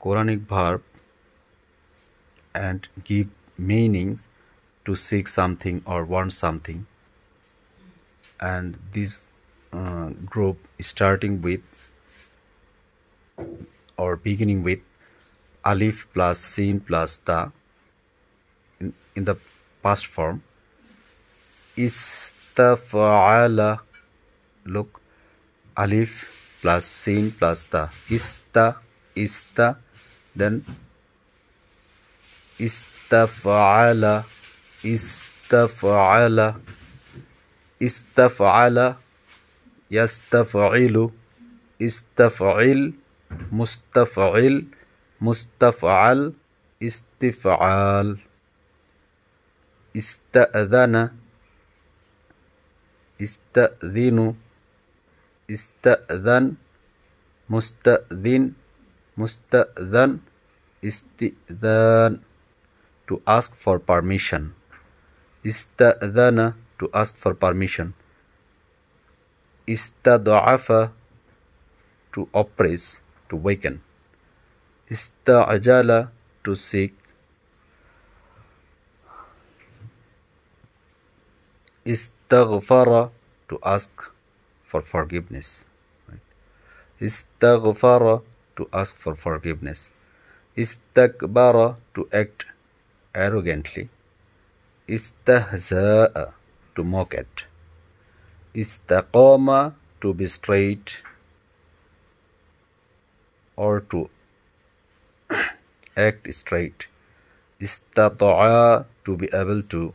Quranic 0.00 0.40
verb 0.40 0.82
and 2.54 2.88
give 3.04 3.28
meanings 3.56 4.28
to 4.84 4.94
seek 4.94 5.28
something 5.28 5.82
or 5.84 6.04
want 6.04 6.32
something. 6.32 6.86
And 8.40 8.78
this 8.92 9.26
uh, 9.72 10.10
group 10.24 10.58
starting 10.80 11.42
with 11.42 11.62
or 13.96 14.16
beginning 14.16 14.62
with 14.62 14.80
alif 15.64 16.06
plus 16.14 16.38
sin 16.38 16.80
plus 16.80 17.16
ta 17.18 17.50
in, 18.80 18.94
in 19.14 19.24
the 19.24 19.36
past 19.82 20.06
form 20.06 20.42
istafa'ala 21.86 23.70
look 24.64 25.00
alif 25.76 26.14
plus 26.62 26.84
sin 26.84 27.30
plus 27.40 27.64
ta 27.74 27.82
ista 28.18 28.66
ista 29.14 29.68
then 30.38 30.62
istafa'ala 32.58 34.14
istafa'ala 34.86 36.48
istaf'ala 37.82 38.96
يستفعل 39.90 41.10
استفعل 41.82 42.92
مستفعل 43.52 44.64
مستفعل 45.20 46.32
استفعال. 46.82 48.18
استأذن 49.96 50.94
استأذن 53.20 54.18
استأذن 55.50 56.44
مستأذن 57.50 58.52
مستأذن 59.18 60.10
istidhan 60.82 62.22
to 63.06 63.22
ask 63.26 63.54
for 63.54 63.78
permission. 63.78 64.54
istadhana 65.44 66.54
to 66.78 66.90
ask 66.92 67.16
for 67.16 67.34
permission. 67.34 67.94
istad'afa 69.68 70.90
to 72.12 72.28
oppress 72.32 73.04
to 73.28 73.36
weaken 73.36 73.84
istajala 74.88 76.10
to 76.42 76.56
seek. 76.56 76.96
istaghfara 81.88 83.08
to 83.48 83.56
ask 83.64 84.12
for 84.68 84.84
forgiveness. 84.84 85.64
Right? 86.04 86.20
istaghfara 87.00 88.20
to 88.60 88.68
ask 88.72 88.96
for 89.00 89.16
forgiveness 89.16 89.88
istakbara 90.58 91.78
to 91.94 92.08
act 92.12 92.46
arrogantly. 93.14 93.88
Istahza'a 94.88 96.34
to 96.74 96.84
mock 96.84 97.14
at. 97.14 97.44
Istaqama 98.54 99.74
to 100.00 100.14
be 100.14 100.26
straight. 100.26 101.02
Or 103.56 103.80
to 103.92 104.10
act 105.96 106.32
straight. 106.34 106.88
Istata'a 107.60 108.86
to 109.04 109.16
be 109.16 109.28
able 109.32 109.62
to. 109.62 109.94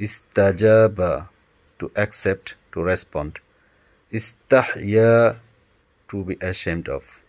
Istajaba 0.00 1.28
to 1.78 1.90
accept 1.96 2.54
to 2.72 2.82
respond. 2.82 3.38
Istahya 4.12 5.36
to 6.08 6.24
be 6.24 6.36
ashamed 6.40 6.88
of. 6.88 7.20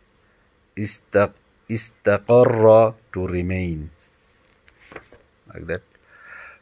Istaqama 0.77 1.48
istaqarra 1.69 2.97
to 3.13 3.29
remain 3.29 3.93
like 5.53 5.65
that. 5.69 5.83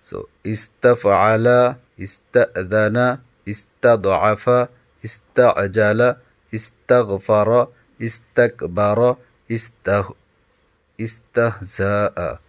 So 0.03 0.29
istaf'ala 0.43 1.79
استأذن 1.97 3.17
استضعف 3.49 4.45
استعجل 5.05 6.15
استغفر 6.53 7.67
استكبر 8.01 9.17
استه 9.51 10.05
استهزاء 11.01 12.39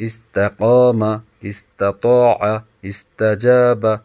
استقام 0.00 1.00
استطاع 1.44 2.64
استجاب 2.84 4.00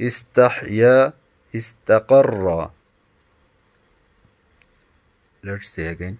استحيا 0.00 1.12
استقر. 1.56 2.70
Let's 5.42 5.68
say 5.70 5.86
again. 5.86 6.18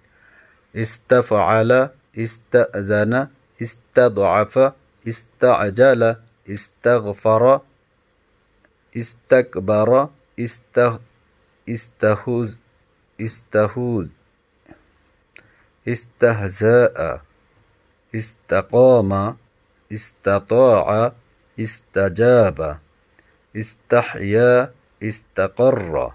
استفعل 0.75 1.89
استأذن 2.17 3.27
استضعف 3.61 4.73
استعجل 5.07 6.15
استغفر 6.49 7.61
استكبر 8.97 10.09
استه 10.39 10.99
استهوز 11.69 12.59
استهوز 13.21 14.09
استهزاء 15.87 17.21
استقام 18.15 19.37
استطاع 19.91 21.11
استجاب 21.59 22.77
استحيا 23.55 24.73
استقر 25.03 26.11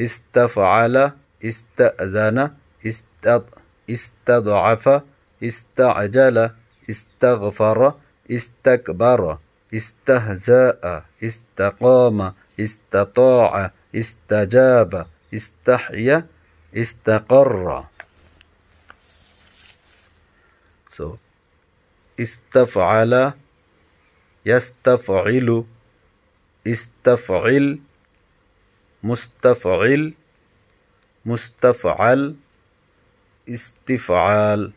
استفعل 0.00 1.12
استأذن 1.44 2.50
استضعف 3.90 5.02
استعجل 5.42 6.50
استغفر 6.90 7.94
استكبر 8.30 9.38
استهزاء 9.74 11.04
استقام 11.24 12.34
استطاع 12.60 13.70
استجاب 13.94 15.06
استحيا 15.34 16.26
استقر. 16.76 17.84
So 20.90 21.18
استفعل 22.20 23.32
يستفعل 24.46 25.64
استفعل 26.66 27.80
مستفعل 29.02 30.14
مستفعل. 31.24 32.36
استفعال 33.49 34.73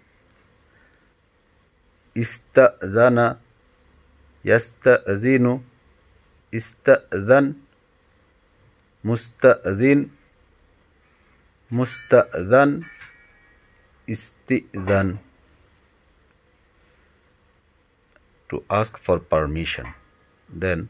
استأذن 2.16 3.36
يستأذن 4.44 5.46
استأذن 6.54 7.46
مستأذن 9.04 10.00
مستأذن 11.70 12.70
استئذن 14.08 15.08
to 18.48 18.64
ask 18.72 18.96
for 18.96 19.20
permission 19.20 19.92
then 20.48 20.88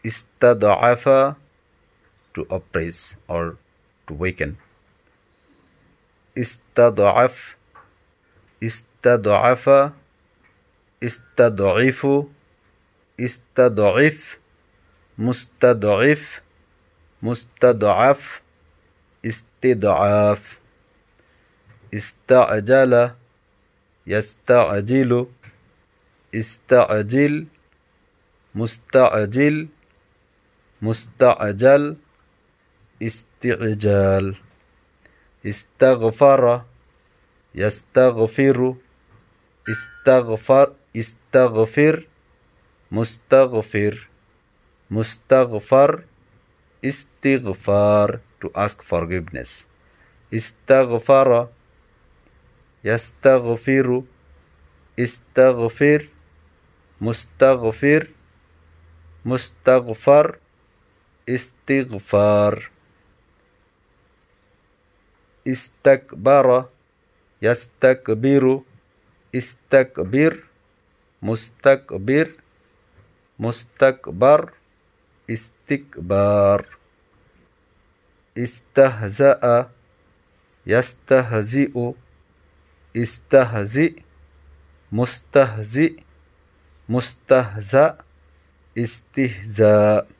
istad'afa 0.00 1.36
to 2.32 2.48
oppress 2.48 3.20
or 3.28 3.60
to 4.08 4.16
waken 4.16 4.56
istad'af 6.35 7.55
istad'afa 8.61 9.93
istad'ifu 11.01 12.29
استضعف 13.19 14.37
مستضعف 15.17 16.41
مستضعف 17.23 18.41
استضعاف. 19.25 20.59
استعجل 21.93 23.11
يستعجل 24.07 25.27
استعجل 26.35 27.45
مستعجل 28.55 29.67
مستعجل 30.81 31.95
استعجال 33.01 34.35
استغفر 35.45 36.61
يستغفر 37.55 38.75
استغفر 39.69 40.73
استغفر 40.95 42.05
مستغفر 42.91 44.07
مستغفر 44.91 46.03
استغفار 46.85 48.19
to 48.41 48.49
ask 48.55 48.83
forgiveness. 48.83 49.65
استغفر 50.33 51.47
يستغفر 52.83 54.03
استغفر 54.99 56.07
مستغفر 57.01 58.07
مستغفر 59.25 60.37
استغفار. 61.29 62.74
استكبر 65.47 66.65
يستكبر 67.41 68.61
استكبر 69.35 70.33
مستكبر 71.21 72.27
مستكبر 73.39 74.53
استكبار. 75.29 76.65
استهزأ 78.37 79.69
يستهزئ 80.67 81.91
استهزئ 82.97 83.93
مستهزئ 84.91 85.93
مستهزأ 86.89 87.97
استهزاء. 88.77 90.14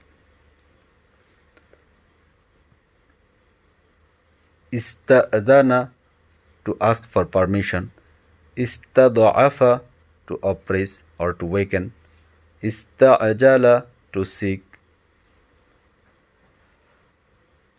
istadana 4.75 5.95
to 6.66 6.75
ask 6.81 7.07
for 7.07 7.24
permission, 7.24 7.92
istada'afa 8.57 9.81
to 10.27 10.36
oppress 10.44 11.04
or 11.19 11.31
to 11.33 11.45
waken, 11.45 11.94
ista'ajala 12.60 13.86
to 14.12 14.25
seek, 14.25 14.63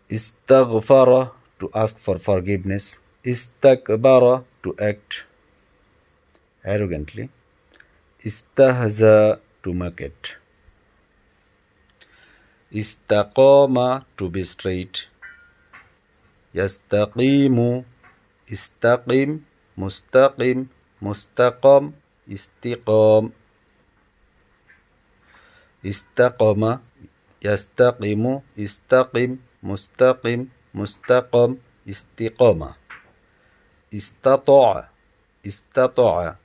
istaghfara 0.08 1.32
to 1.60 1.70
ask 1.74 1.98
for 1.98 2.18
forgiveness, 2.18 3.00
istakbara 3.24 4.44
to 4.62 4.74
act 4.78 5.24
arrogantly, 6.64 7.28
istahza 8.24 9.40
to 9.62 9.72
make 9.72 10.00
it, 10.00 10.38
istaqama 12.70 14.04
to 14.16 14.30
be 14.30 14.44
straight, 14.44 15.06
يستقيم 16.56 17.84
استقم 18.52 19.40
مستقم 19.76 20.66
مستقم 21.02 21.92
استقام. 22.32 23.24
استقم 25.86 26.78
يستقم 27.44 28.40
استقم 28.58 29.36
مستقم 29.62 30.46
مستقم 30.74 31.56
استقامة 31.90 32.74
استطاع 33.94 34.88
استطاع 35.46 36.36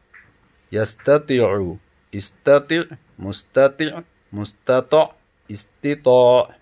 يستطيع 0.72 1.76
استطع 2.16 2.84
مستطع 3.20 4.02
مستطع 4.34 5.12
استطاع. 5.52 6.56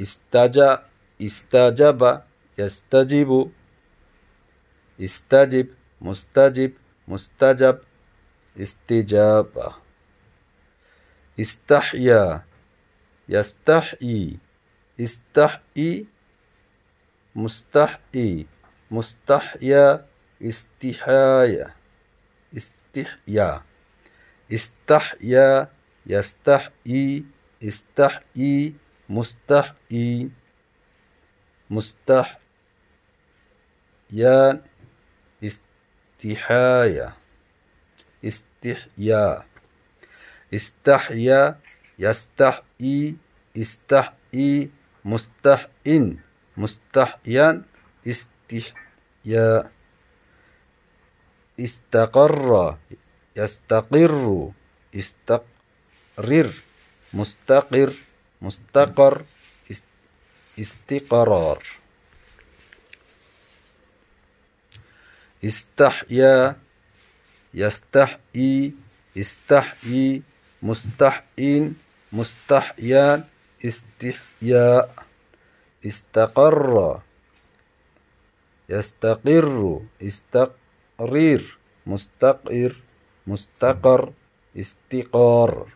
استجاب 0.00 0.82
استجاب 1.22 2.24
يستجيب. 2.58 3.50
استجب 5.00 5.66
مستجب 6.00 6.72
مستجب. 7.08 7.78
استجابة 8.60 9.74
استحيا 11.40 12.44
يستحيي. 13.28 14.38
استحيي 15.00 16.06
مستحيي. 17.34 18.46
مستحيا. 18.90 20.06
استحايا 20.42 21.74
استحيا. 22.56 23.62
استحيا 24.52 25.68
يستحيي. 26.06 27.24
استحيي 27.62 28.74
مستحيي. 29.08 30.30
مستحيا 34.12 34.60
استحايا 35.44 37.12
استحيا 38.24 39.44
استحيا 40.54 41.58
يستحيي 41.98 43.16
استحيي 43.56 44.70
مستحئن 45.04 46.18
مستحيا 46.56 47.62
استحيا 48.06 49.70
استقر 51.60 52.76
يستقر 53.36 54.50
استقرر 54.94 56.50
مستقر 57.14 57.92
مستقر 58.42 59.24
استقرار. 60.58 61.83
استحيا 65.44 66.56
يستحيي 67.54 68.72
استحيي 69.16 70.22
مستحين 70.62 71.76
مستحيان 72.12 73.24
استحياء 73.64 75.04
استقر 75.86 77.00
يستقر 78.68 79.80
استقرير 80.02 81.58
مستقر 81.86 82.76
مستقر 83.26 84.12
استقار. 84.56 85.68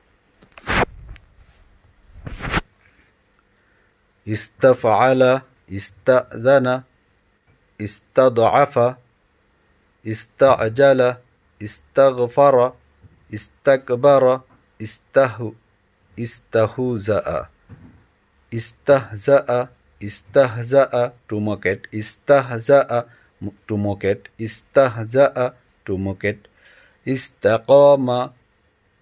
استفعل 4.29 5.41
استأذن 5.73 6.83
استضعف 7.81 8.95
استعجل 10.07 11.15
استغفر 11.63 12.73
استكبر 13.35 14.41
استه 14.83 15.53
استهزأ 16.19 17.47
استهزأ 18.55 19.69
استهزأ 20.03 21.13
to 21.29 21.37
mock 21.41 21.67
استهزأ 21.95 23.05
to 23.69 23.75
mock 23.77 24.05
استهزأ 24.41 25.53
to 25.87 25.93
mock 25.99 26.25
it 26.25 26.49
استقام 27.09 28.31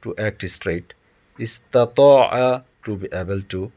to 0.02 0.14
act 0.18 0.42
straight. 0.48 0.94
استطاع 1.40 2.62
to 2.84 2.96
be 2.96 3.08
able 3.12 3.42
to. 3.42 3.70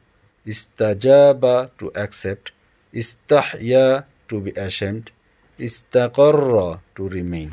استجاب 0.47 1.71
to 1.79 1.91
accept. 1.95 2.51
استحيا 2.95 4.05
to 4.29 4.39
be 4.39 4.51
ashamed. 4.51 5.11
Istaqarra 5.59 6.79
to 6.95 7.09
remain. 7.09 7.51